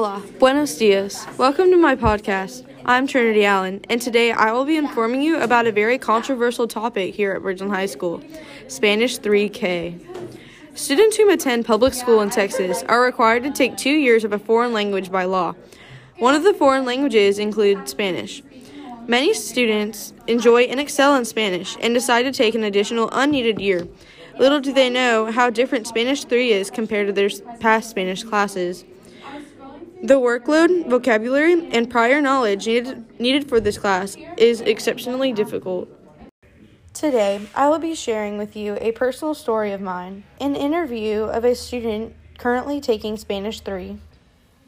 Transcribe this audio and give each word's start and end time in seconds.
Hola, 0.00 0.22
buenos 0.38 0.78
dias. 0.78 1.26
Welcome 1.36 1.70
to 1.72 1.76
my 1.76 1.94
podcast. 1.94 2.64
I'm 2.86 3.06
Trinity 3.06 3.44
Allen, 3.44 3.82
and 3.90 4.00
today 4.00 4.32
I 4.32 4.50
will 4.50 4.64
be 4.64 4.78
informing 4.78 5.20
you 5.20 5.38
about 5.38 5.66
a 5.66 5.72
very 5.72 5.98
controversial 5.98 6.66
topic 6.66 7.14
here 7.14 7.32
at 7.32 7.42
Bridgeland 7.42 7.68
High 7.68 7.84
School 7.84 8.22
Spanish 8.66 9.18
3K. 9.18 10.00
Students 10.72 11.18
who 11.18 11.28
attend 11.28 11.66
public 11.66 11.92
school 11.92 12.22
in 12.22 12.30
Texas 12.30 12.82
are 12.84 13.02
required 13.02 13.42
to 13.42 13.50
take 13.50 13.76
two 13.76 13.90
years 13.90 14.24
of 14.24 14.32
a 14.32 14.38
foreign 14.38 14.72
language 14.72 15.12
by 15.12 15.24
law. 15.24 15.54
One 16.16 16.34
of 16.34 16.44
the 16.44 16.54
foreign 16.54 16.86
languages 16.86 17.38
includes 17.38 17.90
Spanish. 17.90 18.42
Many 19.06 19.34
students 19.34 20.14
enjoy 20.26 20.62
and 20.62 20.80
excel 20.80 21.14
in 21.14 21.26
Spanish 21.26 21.76
and 21.78 21.92
decide 21.92 22.22
to 22.22 22.32
take 22.32 22.54
an 22.54 22.64
additional 22.64 23.10
unneeded 23.12 23.60
year. 23.60 23.86
Little 24.38 24.60
do 24.60 24.72
they 24.72 24.88
know 24.88 25.30
how 25.30 25.50
different 25.50 25.86
Spanish 25.86 26.24
3 26.24 26.52
is 26.52 26.70
compared 26.70 27.08
to 27.08 27.12
their 27.12 27.28
past 27.58 27.90
Spanish 27.90 28.22
classes. 28.22 28.86
The 30.02 30.14
workload, 30.14 30.88
vocabulary, 30.88 31.68
and 31.72 31.90
prior 31.90 32.22
knowledge 32.22 32.66
needed, 32.66 33.20
needed 33.20 33.50
for 33.50 33.60
this 33.60 33.76
class 33.76 34.16
is 34.38 34.62
exceptionally 34.62 35.34
difficult. 35.34 35.90
Today, 36.94 37.46
I 37.54 37.68
will 37.68 37.78
be 37.78 37.94
sharing 37.94 38.38
with 38.38 38.56
you 38.56 38.78
a 38.80 38.92
personal 38.92 39.34
story 39.34 39.72
of 39.72 39.82
mine, 39.82 40.24
an 40.40 40.56
interview 40.56 41.24
of 41.24 41.44
a 41.44 41.54
student 41.54 42.14
currently 42.38 42.80
taking 42.80 43.18
Spanish 43.18 43.60
3, 43.60 43.98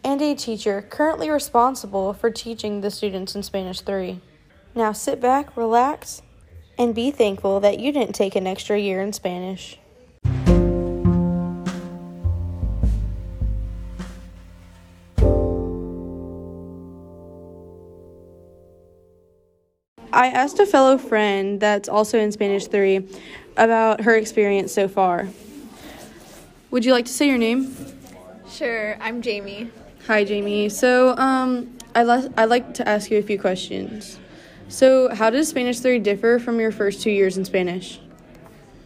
and 0.05 0.21
a 0.21 0.35
teacher 0.35 0.83
currently 0.83 1.31
responsible 1.31 2.13
for 2.13 2.31
teaching 2.31 2.83
the 2.83 2.91
students 2.91 3.35
in 3.35 3.43
Spanish 3.43 3.81
3. 3.81 4.21
Now 4.75 4.93
sit 4.93 5.19
back, 5.19 5.57
relax, 5.57 6.21
and 6.79 6.95
be 6.95 7.11
thankful 7.11 7.59
that 7.61 7.81
you 7.81 7.91
didn't 7.91 8.15
take 8.15 8.37
an 8.37 8.47
extra 8.47 8.79
year 8.79 9.01
in 9.01 9.15
Spanish. 9.15 9.79
I 20.13 20.27
asked 20.27 20.59
a 20.59 20.67
fellow 20.67 20.99
friend 20.99 21.59
that's 21.59 21.89
also 21.89 22.19
in 22.19 22.33
Spanish 22.33 22.67
3 22.67 23.09
about 23.57 24.03
her 24.03 24.15
experience 24.15 24.73
so 24.73 24.87
far. 24.87 25.29
Would 26.71 26.85
you 26.85 26.93
like 26.93 27.07
to 27.07 27.13
say 27.13 27.29
your 27.29 27.39
name? 27.39 27.75
Sure, 28.51 28.99
I'm 29.01 29.23
Jamie. 29.23 29.71
Hi, 30.07 30.25
Jamie. 30.25 30.69
So, 30.69 31.17
um, 31.17 31.79
I'd, 31.95 32.07
le- 32.07 32.31
I'd 32.37 32.51
like 32.51 32.75
to 32.75 32.87
ask 32.87 33.11
you 33.11 33.19
a 33.19 33.23
few 33.23 33.39
questions. 33.39 34.19
So, 34.69 35.15
how 35.15 35.31
does 35.31 35.49
Spanish 35.49 35.81
3 35.81 35.99
differ 35.99 36.39
from 36.39 36.61
your 36.61 36.73
first 36.73 37.01
two 37.01 37.11
years 37.11 37.39
in 37.39 37.47
Spanish? 37.47 37.99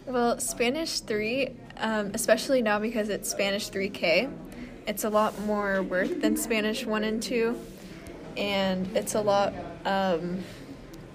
Well, 0.05 0.39
Spanish 0.39 1.01
3, 1.01 1.49
um, 1.77 2.11
especially 2.13 2.61
now 2.61 2.79
because 2.79 3.09
it's 3.09 3.29
Spanish 3.29 3.69
3K, 3.69 4.31
it's 4.87 5.03
a 5.03 5.09
lot 5.09 5.37
more 5.41 5.83
work 5.83 6.21
than 6.21 6.37
Spanish 6.37 6.85
1 6.85 7.03
and 7.03 7.21
2, 7.21 7.59
and 8.37 8.87
it's 8.95 9.15
a 9.15 9.21
lot 9.21 9.53
um, 9.85 10.43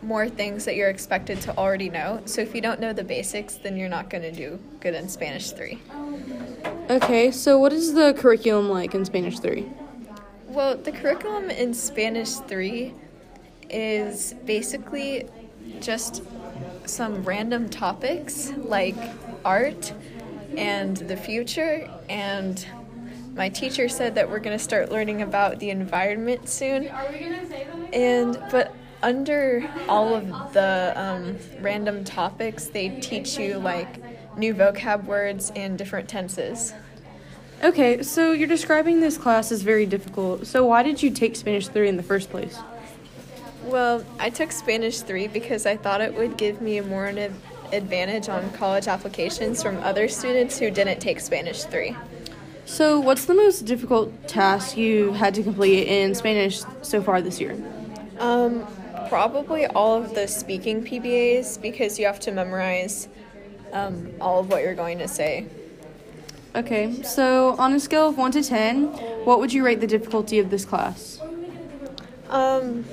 more 0.02 0.28
things 0.28 0.64
that 0.64 0.74
you're 0.76 0.90
expected 0.90 1.40
to 1.42 1.56
already 1.56 1.88
know. 1.88 2.20
So, 2.24 2.40
if 2.40 2.54
you 2.54 2.60
don't 2.60 2.80
know 2.80 2.92
the 2.92 3.04
basics, 3.04 3.54
then 3.56 3.76
you're 3.76 3.88
not 3.88 4.10
going 4.10 4.22
to 4.22 4.32
do 4.32 4.58
good 4.80 4.94
in 4.94 5.08
Spanish 5.08 5.50
3. 5.52 5.78
Okay, 6.90 7.30
so 7.30 7.58
what 7.58 7.72
is 7.72 7.94
the 7.94 8.12
curriculum 8.14 8.68
like 8.68 8.94
in 8.94 9.04
Spanish 9.04 9.38
3? 9.38 9.66
Well, 10.48 10.76
the 10.76 10.92
curriculum 10.92 11.50
in 11.50 11.72
Spanish 11.72 12.34
3 12.34 12.92
is 13.70 14.34
basically 14.44 15.26
just 15.80 16.22
some 16.84 17.22
random 17.22 17.68
topics 17.70 18.52
like 18.56 18.96
art 19.44 19.92
and 20.56 20.96
the 20.98 21.16
future 21.16 21.88
and 22.10 22.66
my 23.34 23.48
teacher 23.48 23.88
said 23.88 24.14
that 24.16 24.28
we're 24.28 24.40
going 24.40 24.56
to 24.56 24.62
start 24.62 24.90
learning 24.90 25.22
about 25.22 25.58
the 25.60 25.70
environment 25.70 26.48
soon 26.48 26.88
Are 26.88 27.06
we 27.10 27.20
gonna 27.20 27.48
say 27.48 27.66
that? 27.72 27.94
and 27.94 28.38
but 28.50 28.74
under 29.02 29.68
all 29.88 30.14
of 30.14 30.52
the 30.52 30.92
um, 30.96 31.36
random 31.60 32.04
topics 32.04 32.66
they 32.66 32.88
teach 33.00 33.38
you 33.38 33.58
like 33.58 34.36
new 34.36 34.54
vocab 34.54 35.04
words 35.04 35.50
and 35.56 35.76
different 35.76 36.08
tenses 36.08 36.72
Okay, 37.62 38.02
so 38.02 38.32
you're 38.32 38.48
describing 38.48 39.00
this 39.00 39.16
class 39.16 39.52
as 39.52 39.62
very 39.62 39.86
difficult. 39.86 40.48
So, 40.48 40.66
why 40.66 40.82
did 40.82 41.00
you 41.00 41.10
take 41.10 41.36
Spanish 41.36 41.68
3 41.68 41.88
in 41.88 41.96
the 41.96 42.02
first 42.02 42.28
place? 42.28 42.58
Well, 43.66 44.04
I 44.18 44.30
took 44.30 44.50
Spanish 44.50 45.00
3 45.02 45.28
because 45.28 45.64
I 45.64 45.76
thought 45.76 46.00
it 46.00 46.12
would 46.16 46.36
give 46.36 46.60
me 46.60 46.78
a 46.78 46.82
more 46.82 47.06
an 47.06 47.32
advantage 47.70 48.28
on 48.28 48.50
college 48.54 48.88
applications 48.88 49.62
from 49.62 49.78
other 49.84 50.08
students 50.08 50.58
who 50.58 50.72
didn't 50.72 50.98
take 50.98 51.20
Spanish 51.20 51.62
3. 51.62 51.96
So, 52.64 52.98
what's 52.98 53.26
the 53.26 53.34
most 53.34 53.60
difficult 53.60 54.26
task 54.26 54.76
you 54.76 55.12
had 55.12 55.32
to 55.34 55.44
complete 55.44 55.86
in 55.86 56.16
Spanish 56.16 56.62
so 56.82 57.00
far 57.00 57.22
this 57.22 57.40
year? 57.40 57.56
Um, 58.18 58.66
probably 59.12 59.66
all 59.66 60.02
of 60.02 60.14
the 60.14 60.26
speaking 60.26 60.82
PBAs 60.82 61.60
because 61.60 61.98
you 61.98 62.06
have 62.06 62.18
to 62.18 62.32
memorize 62.32 63.08
um, 63.74 64.10
all 64.22 64.40
of 64.40 64.48
what 64.48 64.62
you're 64.62 64.74
going 64.74 64.96
to 64.96 65.06
say. 65.06 65.44
Okay, 66.54 67.02
so 67.02 67.54
on 67.58 67.74
a 67.74 67.78
scale 67.78 68.08
of 68.08 68.16
1 68.16 68.32
to 68.32 68.42
10, 68.42 68.86
what 69.26 69.38
would 69.38 69.52
you 69.52 69.66
rate 69.66 69.82
the 69.82 69.86
difficulty 69.86 70.38
of 70.38 70.48
this 70.48 70.64
class? 70.64 71.20
Um, 72.30 72.86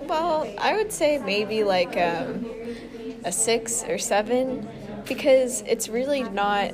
well, 0.00 0.50
I 0.56 0.74
would 0.74 0.92
say 0.92 1.18
maybe 1.18 1.62
like 1.62 1.94
um, 1.98 2.46
a 3.22 3.30
6 3.30 3.84
or 3.84 3.98
7 3.98 4.66
because 5.06 5.60
it's 5.66 5.90
really 5.90 6.22
not 6.22 6.72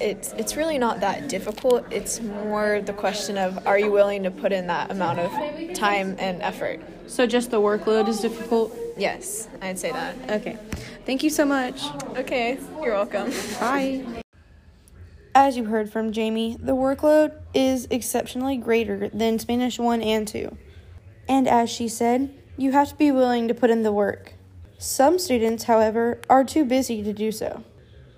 it's 0.00 0.32
it's 0.32 0.56
really 0.56 0.78
not 0.78 1.00
that 1.00 1.28
difficult. 1.28 1.84
It's 1.90 2.20
more 2.20 2.80
the 2.80 2.92
question 2.92 3.38
of 3.38 3.66
are 3.66 3.78
you 3.78 3.90
willing 3.90 4.22
to 4.24 4.30
put 4.30 4.52
in 4.52 4.66
that 4.68 4.90
amount 4.90 5.18
of 5.18 5.74
time 5.74 6.16
and 6.18 6.42
effort. 6.42 6.80
So 7.06 7.26
just 7.26 7.50
the 7.50 7.60
workload 7.60 8.08
is 8.08 8.20
difficult? 8.20 8.76
Yes, 8.96 9.48
I'd 9.60 9.78
say 9.78 9.92
that. 9.92 10.16
Okay. 10.30 10.58
Thank 11.04 11.22
you 11.22 11.30
so 11.30 11.44
much. 11.44 11.84
Okay, 12.16 12.58
you're 12.82 12.94
welcome. 12.94 13.30
Bye. 13.60 14.04
As 15.34 15.56
you 15.56 15.66
heard 15.66 15.92
from 15.92 16.12
Jamie, 16.12 16.56
the 16.58 16.74
workload 16.74 17.38
is 17.52 17.86
exceptionally 17.90 18.56
greater 18.56 19.10
than 19.10 19.38
Spanish 19.38 19.78
1 19.78 20.00
and 20.00 20.26
2. 20.26 20.56
And 21.28 21.46
as 21.46 21.68
she 21.68 21.88
said, 21.88 22.34
you 22.56 22.72
have 22.72 22.88
to 22.88 22.94
be 22.96 23.12
willing 23.12 23.46
to 23.48 23.54
put 23.54 23.68
in 23.68 23.82
the 23.82 23.92
work. 23.92 24.32
Some 24.78 25.18
students, 25.18 25.64
however, 25.64 26.20
are 26.30 26.42
too 26.42 26.64
busy 26.64 27.02
to 27.02 27.12
do 27.12 27.30
so. 27.30 27.62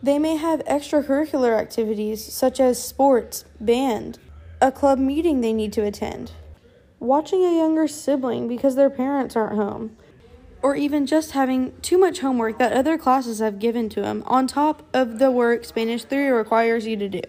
They 0.03 0.19
may 0.19 0.37
have 0.37 0.65
extracurricular 0.65 1.59
activities 1.59 2.25
such 2.25 2.61
as 2.61 2.83
sports, 2.83 3.45
band, 3.61 4.19
a 4.61 4.71
club 4.71 4.99
meeting 4.99 5.41
they 5.41 5.53
need 5.53 5.73
to 5.73 5.85
attend, 5.85 6.33
watching 7.01 7.45
a 7.45 7.57
younger 7.57 7.89
sibling 7.89 8.47
because 8.47 8.77
their 8.77 8.91
parents 8.91 9.35
aren't 9.35 9.57
home, 9.57 9.97
or 10.63 10.77
even 10.77 11.07
just 11.07 11.33
having 11.33 11.73
too 11.81 11.99
much 11.99 12.21
homework 12.21 12.59
that 12.59 12.73
other 12.73 12.97
classes 12.97 13.41
have 13.41 13.59
given 13.59 13.89
to 13.89 14.01
them 14.01 14.23
on 14.27 14.47
top 14.47 14.85
of 14.95 15.19
the 15.19 15.31
work 15.31 15.65
Spanish 15.65 16.05
3 16.05 16.29
requires 16.29 16.87
you 16.87 16.97
to 16.97 17.09
do. 17.09 17.23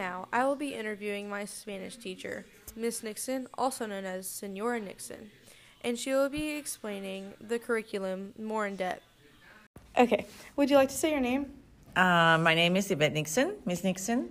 Now 0.00 0.28
I 0.32 0.46
will 0.46 0.56
be 0.56 0.72
interviewing 0.72 1.28
my 1.28 1.44
Spanish 1.44 1.96
teacher, 1.96 2.46
Miss 2.74 3.02
Nixon, 3.02 3.46
also 3.58 3.84
known 3.84 4.06
as 4.06 4.26
Senora 4.26 4.80
Nixon, 4.80 5.30
and 5.84 5.98
she 5.98 6.14
will 6.14 6.30
be 6.30 6.56
explaining 6.56 7.34
the 7.38 7.58
curriculum 7.58 8.32
more 8.38 8.66
in 8.66 8.76
depth. 8.76 9.04
Okay, 9.98 10.24
would 10.56 10.70
you 10.70 10.76
like 10.76 10.88
to 10.88 10.96
say 10.96 11.10
your 11.10 11.20
name? 11.20 11.52
Uh, 11.94 12.38
my 12.40 12.54
name 12.54 12.76
is 12.76 12.90
Yvette 12.90 13.12
Nixon, 13.12 13.56
Miss 13.66 13.84
Nixon. 13.84 14.30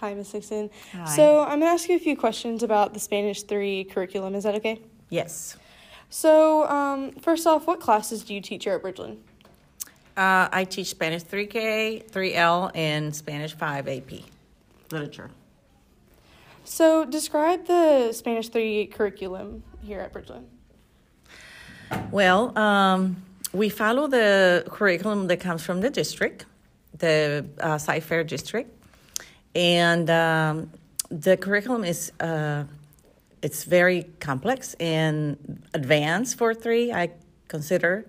Hi, 0.00 0.14
Miss 0.14 0.32
Nixon. 0.32 0.70
Hi. 0.92 1.04
So 1.04 1.40
I'm 1.40 1.60
gonna 1.60 1.66
ask 1.66 1.86
you 1.90 1.96
a 1.96 2.04
few 2.08 2.16
questions 2.16 2.62
about 2.62 2.94
the 2.94 3.00
Spanish 3.00 3.42
three 3.42 3.84
curriculum. 3.84 4.34
Is 4.34 4.44
that 4.44 4.54
okay? 4.54 4.80
Yes. 5.10 5.58
So 6.08 6.66
um, 6.66 7.12
first 7.12 7.46
off, 7.46 7.66
what 7.66 7.78
classes 7.78 8.24
do 8.24 8.32
you 8.32 8.40
teach 8.40 8.64
here 8.64 8.76
at 8.76 8.82
Bridgeland? 8.82 9.18
Uh, 10.16 10.48
I 10.50 10.64
teach 10.64 10.88
Spanish 10.88 11.24
3K, 11.24 12.10
3L, 12.10 12.72
and 12.74 13.14
Spanish 13.14 13.54
5 13.54 13.86
AP, 13.86 14.12
literature. 14.92 15.30
So 16.64 17.04
describe 17.04 17.66
the 17.66 18.12
Spanish 18.12 18.48
three 18.48 18.86
curriculum 18.86 19.62
here 19.82 20.00
at 20.00 20.12
Bridgeland. 20.12 20.44
Well, 22.10 22.56
um, 22.58 23.22
we 23.52 23.70
follow 23.70 24.06
the 24.06 24.64
curriculum 24.68 25.26
that 25.28 25.40
comes 25.40 25.62
from 25.62 25.80
the 25.80 25.90
district, 25.90 26.44
the 26.98 27.46
uh, 27.60 27.78
Fair 27.78 28.24
district, 28.24 28.70
and 29.54 30.10
um, 30.10 30.70
the 31.10 31.36
curriculum 31.36 31.84
is 31.84 32.12
uh, 32.20 32.64
it's 33.40 33.64
very 33.64 34.04
complex 34.20 34.74
and 34.74 35.62
advanced 35.72 36.36
for 36.36 36.54
three. 36.54 36.92
I 36.92 37.12
consider. 37.48 38.06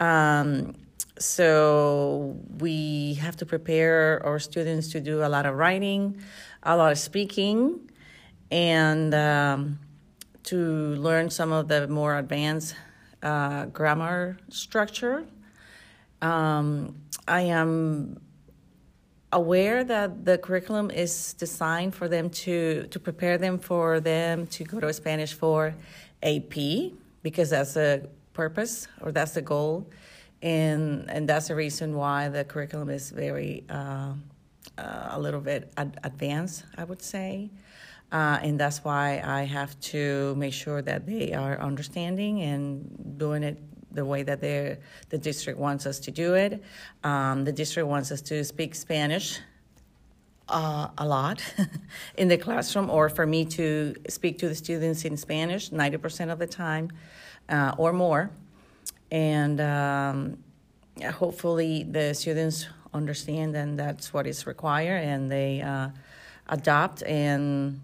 Um, 0.00 0.74
so 1.18 2.36
we 2.58 3.14
have 3.14 3.36
to 3.36 3.46
prepare 3.46 4.24
our 4.24 4.38
students 4.38 4.88
to 4.92 5.00
do 5.00 5.24
a 5.24 5.28
lot 5.28 5.46
of 5.46 5.56
writing, 5.56 6.20
a 6.62 6.76
lot 6.76 6.92
of 6.92 6.98
speaking, 6.98 7.90
and 8.50 9.14
um, 9.14 9.78
to 10.44 10.56
learn 10.96 11.30
some 11.30 11.52
of 11.52 11.68
the 11.68 11.88
more 11.88 12.18
advanced 12.18 12.74
uh, 13.22 13.66
grammar 13.66 14.38
structure. 14.48 15.24
Um, 16.22 16.96
I 17.26 17.42
am 17.42 18.20
aware 19.32 19.84
that 19.84 20.24
the 20.24 20.38
curriculum 20.38 20.90
is 20.90 21.34
designed 21.34 21.94
for 21.94 22.08
them 22.08 22.30
to 22.30 22.86
to 22.90 23.00
prepare 23.00 23.36
them 23.38 23.58
for 23.58 24.00
them 24.00 24.46
to 24.46 24.64
go 24.64 24.80
to 24.80 24.92
Spanish 24.92 25.34
for 25.34 25.74
AP 26.22 26.54
because 27.22 27.50
that's 27.50 27.76
a 27.76 28.06
purpose 28.32 28.86
or 29.00 29.10
that's 29.12 29.32
the 29.32 29.42
goal, 29.42 29.90
and 30.42 31.10
and 31.10 31.28
that's 31.28 31.48
the 31.48 31.54
reason 31.54 31.94
why 31.94 32.28
the 32.28 32.44
curriculum 32.44 32.90
is 32.90 33.10
very 33.10 33.64
uh, 33.70 34.12
uh, 34.78 35.08
a 35.10 35.18
little 35.18 35.40
bit 35.40 35.72
ad- 35.76 35.98
advanced, 36.04 36.64
I 36.76 36.84
would 36.84 37.02
say. 37.02 37.50
Uh, 38.12 38.38
and 38.42 38.58
that's 38.58 38.84
why 38.84 39.20
I 39.24 39.42
have 39.42 39.78
to 39.80 40.34
make 40.36 40.52
sure 40.52 40.80
that 40.82 41.06
they 41.06 41.32
are 41.32 41.58
understanding 41.60 42.42
and 42.42 43.18
doing 43.18 43.42
it 43.42 43.58
the 43.90 44.04
way 44.04 44.22
that 44.22 44.40
the 44.40 44.78
district 45.18 45.58
wants 45.58 45.86
us 45.86 45.98
to 46.00 46.10
do 46.10 46.34
it. 46.34 46.62
Um, 47.02 47.44
the 47.44 47.52
district 47.52 47.88
wants 47.88 48.12
us 48.12 48.20
to 48.22 48.44
speak 48.44 48.74
Spanish 48.74 49.40
uh, 50.48 50.88
a 50.98 51.06
lot 51.06 51.42
in 52.16 52.28
the 52.28 52.36
classroom, 52.36 52.90
or 52.90 53.08
for 53.08 53.26
me 53.26 53.44
to 53.44 53.94
speak 54.08 54.38
to 54.38 54.48
the 54.48 54.54
students 54.54 55.04
in 55.04 55.16
Spanish 55.16 55.70
90% 55.70 56.30
of 56.30 56.38
the 56.38 56.46
time 56.46 56.90
uh, 57.48 57.74
or 57.78 57.92
more. 57.92 58.30
And 59.10 59.60
um, 59.60 60.38
hopefully, 61.04 61.84
the 61.84 62.14
students 62.14 62.66
understand 62.92 63.54
and 63.54 63.78
that's 63.78 64.12
what 64.12 64.26
is 64.26 64.46
required, 64.46 65.04
and 65.04 65.30
they 65.30 65.60
uh, 65.60 65.90
adopt 66.48 67.02
and 67.02 67.80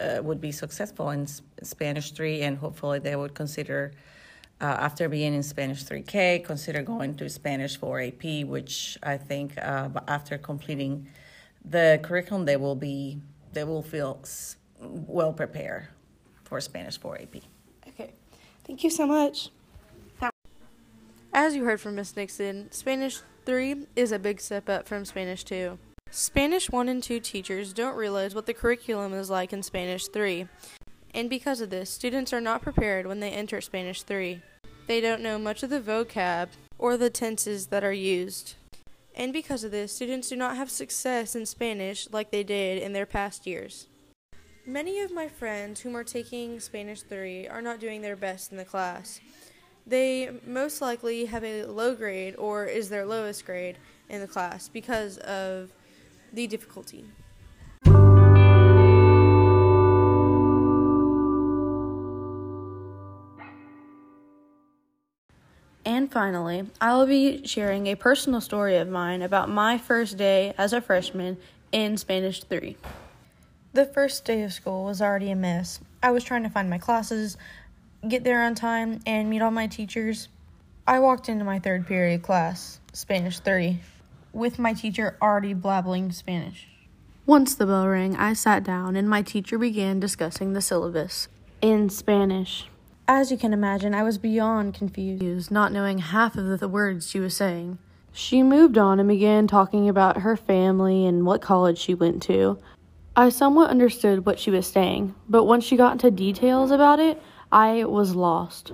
uh, 0.00 0.20
would 0.22 0.40
be 0.40 0.52
successful 0.52 1.10
in 1.10 1.26
Spanish 1.62 2.12
3, 2.12 2.42
and 2.42 2.58
hopefully, 2.58 2.98
they 2.98 3.16
would 3.16 3.34
consider 3.34 3.92
uh, 4.60 4.64
after 4.64 5.08
being 5.08 5.34
in 5.34 5.42
Spanish 5.42 5.84
3K, 5.84 6.44
consider 6.44 6.82
going 6.82 7.14
to 7.16 7.28
Spanish 7.28 7.76
4 7.76 8.00
AP, 8.00 8.44
which 8.46 8.98
I 9.02 9.16
think 9.16 9.56
uh, 9.58 9.88
after 10.08 10.36
completing 10.36 11.08
the 11.64 12.00
curriculum, 12.02 12.44
they 12.44 12.56
will 12.56 12.74
be 12.74 13.20
they 13.52 13.64
will 13.64 13.82
feel 13.82 14.20
well 14.80 15.32
prepared 15.32 15.88
for 16.44 16.60
Spanish 16.60 16.98
4 16.98 17.22
AP. 17.22 17.42
Okay, 17.88 18.12
thank 18.64 18.84
you 18.84 18.90
so 18.90 19.06
much. 19.06 19.50
As 21.40 21.54
you 21.54 21.62
heard 21.62 21.80
from 21.80 21.94
Miss 21.94 22.16
Nixon, 22.16 22.66
Spanish 22.72 23.20
3 23.46 23.86
is 23.94 24.10
a 24.10 24.18
big 24.18 24.40
step 24.40 24.68
up 24.68 24.88
from 24.88 25.04
Spanish 25.04 25.44
2. 25.44 25.78
Spanish 26.10 26.68
1 26.68 26.88
and 26.88 27.00
2 27.00 27.20
teachers 27.20 27.72
don't 27.72 27.94
realize 27.94 28.34
what 28.34 28.46
the 28.46 28.52
curriculum 28.52 29.14
is 29.14 29.30
like 29.30 29.52
in 29.52 29.62
Spanish 29.62 30.08
3 30.08 30.48
and 31.14 31.30
because 31.30 31.60
of 31.60 31.70
this, 31.70 31.90
students 31.90 32.32
are 32.32 32.40
not 32.40 32.62
prepared 32.62 33.06
when 33.06 33.20
they 33.20 33.30
enter 33.30 33.60
Spanish 33.60 34.02
3. 34.02 34.42
They 34.88 35.00
don't 35.00 35.22
know 35.22 35.38
much 35.38 35.62
of 35.62 35.70
the 35.70 35.80
vocab 35.80 36.48
or 36.76 36.96
the 36.96 37.08
tenses 37.08 37.68
that 37.68 37.84
are 37.84 37.92
used. 37.92 38.56
And 39.14 39.32
because 39.32 39.62
of 39.62 39.70
this, 39.70 39.92
students 39.92 40.30
do 40.30 40.34
not 40.34 40.56
have 40.56 40.72
success 40.72 41.36
in 41.36 41.46
Spanish 41.46 42.08
like 42.10 42.32
they 42.32 42.42
did 42.42 42.82
in 42.82 42.94
their 42.94 43.06
past 43.06 43.46
years. 43.46 43.86
Many 44.66 44.98
of 44.98 45.12
my 45.12 45.28
friends 45.28 45.82
whom 45.82 45.96
are 45.96 46.02
taking 46.02 46.58
Spanish 46.58 47.02
3 47.02 47.46
are 47.46 47.62
not 47.62 47.78
doing 47.78 48.02
their 48.02 48.16
best 48.16 48.50
in 48.50 48.58
the 48.58 48.64
class. 48.64 49.20
They 49.88 50.30
most 50.46 50.82
likely 50.82 51.24
have 51.24 51.42
a 51.42 51.64
low 51.64 51.94
grade 51.94 52.36
or 52.36 52.66
is 52.66 52.90
their 52.90 53.06
lowest 53.06 53.46
grade 53.46 53.78
in 54.10 54.20
the 54.20 54.26
class 54.26 54.68
because 54.68 55.16
of 55.16 55.72
the 56.30 56.46
difficulty. 56.46 57.06
And 65.86 66.12
finally, 66.12 66.66
I 66.82 66.94
will 66.94 67.06
be 67.06 67.46
sharing 67.46 67.86
a 67.86 67.94
personal 67.94 68.42
story 68.42 68.76
of 68.76 68.90
mine 68.90 69.22
about 69.22 69.48
my 69.48 69.78
first 69.78 70.18
day 70.18 70.52
as 70.58 70.74
a 70.74 70.82
freshman 70.82 71.38
in 71.72 71.96
Spanish 71.96 72.44
3. 72.44 72.76
The 73.72 73.86
first 73.86 74.26
day 74.26 74.42
of 74.42 74.52
school 74.52 74.84
was 74.84 75.00
already 75.00 75.30
a 75.30 75.36
mess. 75.36 75.80
I 76.02 76.10
was 76.10 76.24
trying 76.24 76.42
to 76.42 76.50
find 76.50 76.68
my 76.68 76.76
classes, 76.76 77.38
get 78.06 78.24
there 78.24 78.42
on 78.42 78.54
time, 78.54 79.00
and 79.06 79.28
meet 79.28 79.42
all 79.42 79.50
my 79.50 79.66
teachers. 79.66 80.28
I 80.86 81.00
walked 81.00 81.28
into 81.28 81.44
my 81.44 81.58
third 81.58 81.86
period 81.86 82.22
class, 82.22 82.80
Spanish 82.92 83.40
3, 83.40 83.80
with 84.32 84.58
my 84.58 84.72
teacher 84.72 85.16
already 85.20 85.54
blabbling 85.54 86.12
Spanish. 86.12 86.68
Once 87.26 87.54
the 87.54 87.66
bell 87.66 87.86
rang, 87.86 88.16
I 88.16 88.32
sat 88.32 88.64
down 88.64 88.96
and 88.96 89.08
my 89.08 89.20
teacher 89.20 89.58
began 89.58 90.00
discussing 90.00 90.54
the 90.54 90.62
syllabus 90.62 91.28
in 91.60 91.90
Spanish. 91.90 92.68
As 93.06 93.30
you 93.30 93.36
can 93.36 93.52
imagine, 93.52 93.94
I 93.94 94.02
was 94.02 94.16
beyond 94.16 94.74
confused, 94.74 95.50
not 95.50 95.72
knowing 95.72 95.98
half 95.98 96.36
of 96.36 96.58
the 96.58 96.68
words 96.68 97.10
she 97.10 97.20
was 97.20 97.36
saying. 97.36 97.78
She 98.12 98.42
moved 98.42 98.78
on 98.78 98.98
and 98.98 99.08
began 99.08 99.46
talking 99.46 99.88
about 99.88 100.22
her 100.22 100.36
family 100.36 101.04
and 101.04 101.26
what 101.26 101.42
college 101.42 101.78
she 101.78 101.94
went 101.94 102.22
to. 102.24 102.58
I 103.14 103.28
somewhat 103.28 103.70
understood 103.70 104.24
what 104.24 104.38
she 104.38 104.50
was 104.50 104.66
saying, 104.66 105.14
but 105.28 105.44
once 105.44 105.64
she 105.64 105.76
got 105.76 105.92
into 105.92 106.10
details 106.10 106.70
about 106.70 106.98
it, 106.98 107.20
I 107.50 107.84
was 107.84 108.14
lost. 108.14 108.72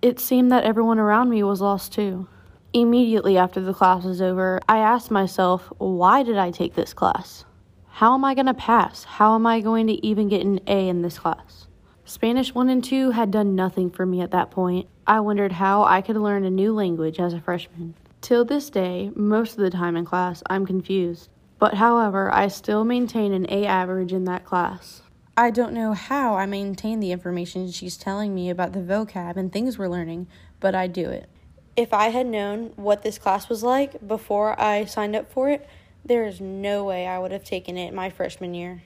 It 0.00 0.20
seemed 0.20 0.52
that 0.52 0.62
everyone 0.62 1.00
around 1.00 1.28
me 1.28 1.42
was 1.42 1.60
lost 1.60 1.92
too. 1.92 2.28
Immediately 2.72 3.36
after 3.36 3.60
the 3.60 3.74
class 3.74 4.04
was 4.04 4.22
over, 4.22 4.60
I 4.68 4.78
asked 4.78 5.10
myself, 5.10 5.72
why 5.78 6.22
did 6.22 6.38
I 6.38 6.52
take 6.52 6.74
this 6.74 6.94
class? 6.94 7.44
How 7.88 8.14
am 8.14 8.24
I 8.24 8.34
going 8.34 8.46
to 8.46 8.54
pass? 8.54 9.02
How 9.02 9.34
am 9.34 9.44
I 9.44 9.60
going 9.60 9.88
to 9.88 10.06
even 10.06 10.28
get 10.28 10.46
an 10.46 10.60
A 10.68 10.88
in 10.88 11.02
this 11.02 11.18
class? 11.18 11.66
Spanish 12.04 12.54
1 12.54 12.68
and 12.68 12.84
2 12.84 13.10
had 13.10 13.32
done 13.32 13.56
nothing 13.56 13.90
for 13.90 14.06
me 14.06 14.20
at 14.20 14.30
that 14.30 14.52
point. 14.52 14.88
I 15.04 15.18
wondered 15.18 15.52
how 15.52 15.82
I 15.82 16.00
could 16.00 16.16
learn 16.16 16.44
a 16.44 16.50
new 16.50 16.72
language 16.72 17.18
as 17.18 17.32
a 17.32 17.40
freshman. 17.40 17.94
Till 18.20 18.44
this 18.44 18.70
day, 18.70 19.10
most 19.16 19.52
of 19.52 19.64
the 19.64 19.70
time 19.70 19.96
in 19.96 20.04
class, 20.04 20.44
I'm 20.48 20.64
confused. 20.64 21.28
But 21.58 21.74
however, 21.74 22.32
I 22.32 22.46
still 22.48 22.84
maintain 22.84 23.32
an 23.32 23.46
A 23.50 23.66
average 23.66 24.12
in 24.12 24.24
that 24.26 24.44
class. 24.44 25.01
I 25.34 25.50
don't 25.50 25.72
know 25.72 25.94
how 25.94 26.34
I 26.34 26.44
maintain 26.44 27.00
the 27.00 27.10
information 27.10 27.70
she's 27.70 27.96
telling 27.96 28.34
me 28.34 28.50
about 28.50 28.74
the 28.74 28.80
vocab 28.80 29.38
and 29.38 29.50
things 29.50 29.78
we're 29.78 29.88
learning, 29.88 30.26
but 30.60 30.74
I 30.74 30.86
do 30.86 31.08
it. 31.08 31.26
If 31.74 31.94
I 31.94 32.10
had 32.10 32.26
known 32.26 32.74
what 32.76 33.02
this 33.02 33.16
class 33.16 33.48
was 33.48 33.62
like 33.62 34.06
before 34.06 34.60
I 34.60 34.84
signed 34.84 35.16
up 35.16 35.32
for 35.32 35.48
it, 35.48 35.66
there 36.04 36.26
is 36.26 36.38
no 36.38 36.84
way 36.84 37.06
I 37.06 37.18
would 37.18 37.32
have 37.32 37.44
taken 37.44 37.78
it 37.78 37.94
my 37.94 38.10
freshman 38.10 38.52
year, 38.52 38.82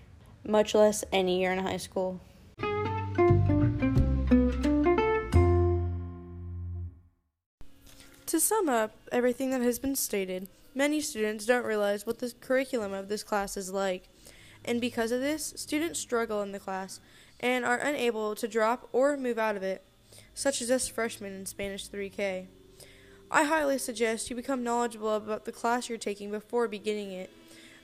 much 0.47 0.73
less 0.73 1.03
any 1.11 1.41
year 1.41 1.53
in 1.53 1.59
high 1.59 1.79
school. 1.79 2.21
To 8.27 8.39
sum 8.39 8.69
up 8.69 8.93
everything 9.11 9.51
that 9.51 9.63
has 9.63 9.81
been 9.81 9.97
stated, 9.97 10.47
many 10.77 11.01
students 11.01 11.45
don't 11.45 11.67
realize 11.67 12.07
what 12.07 12.21
the 12.21 12.33
curriculum 12.41 12.93
of 12.93 13.09
this 13.09 13.25
class 13.25 13.57
is 13.57 13.73
like, 13.73 14.09
and 14.67 14.81
because 14.81 15.13
of 15.13 15.21
this, 15.21 15.55
students 15.57 16.01
struggle 16.01 16.43
in 16.43 16.53
the 16.53 16.59
class 16.59 17.01
and 17.41 17.65
are 17.65 17.79
unable 17.79 18.35
to 18.35 18.49
drop 18.49 18.89
or 18.93 19.17
move 19.17 19.39
out 19.39 19.57
of 19.57 19.63
it, 19.63 19.85
such 20.35 20.61
as 20.61 20.71
us 20.71 20.89
freshmen 20.89 21.33
in 21.33 21.47
Spanish 21.47 21.89
3K. 21.89 22.47
I 23.31 23.45
highly 23.45 23.79
suggest 23.79 24.31
you 24.31 24.37
become 24.37 24.63
knowledgeable 24.63 25.15
about 25.15 25.45
the 25.45 25.53
class 25.53 25.89
you're 25.89 25.99
taking 25.99 26.31
before 26.31 26.69
beginning 26.69 27.13
it. 27.13 27.31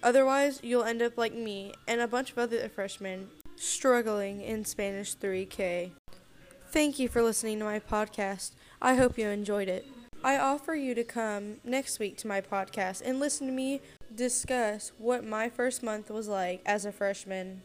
Otherwise, 0.02 0.60
you'll 0.62 0.84
end 0.84 1.02
up 1.02 1.16
like 1.16 1.34
me 1.34 1.72
and 1.86 2.00
a 2.00 2.08
bunch 2.08 2.32
of 2.32 2.38
other 2.38 2.68
freshmen 2.68 3.28
struggling 3.56 4.40
in 4.40 4.64
Spanish 4.64 5.16
3K. 5.16 5.92
Thank 6.70 6.98
you 6.98 7.08
for 7.08 7.22
listening 7.22 7.58
to 7.58 7.64
my 7.64 7.78
podcast. 7.78 8.52
I 8.80 8.94
hope 8.94 9.18
you 9.18 9.28
enjoyed 9.28 9.68
it. 9.68 9.86
I 10.24 10.38
offer 10.38 10.74
you 10.74 10.94
to 10.94 11.04
come 11.04 11.56
next 11.64 11.98
week 11.98 12.16
to 12.18 12.28
my 12.28 12.40
podcast 12.40 13.02
and 13.04 13.20
listen 13.20 13.46
to 13.48 13.52
me 13.52 13.80
discuss 14.16 14.92
what 14.98 15.24
my 15.24 15.48
first 15.48 15.82
month 15.82 16.10
was 16.10 16.28
like 16.28 16.60
as 16.66 16.84
a 16.84 16.92
freshman. 16.92 17.62